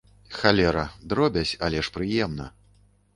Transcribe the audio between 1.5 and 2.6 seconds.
але ж прыемна!